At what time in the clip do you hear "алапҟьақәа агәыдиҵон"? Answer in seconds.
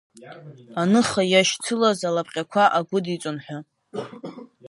2.09-3.37